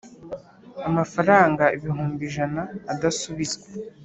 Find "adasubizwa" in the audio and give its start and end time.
2.93-3.67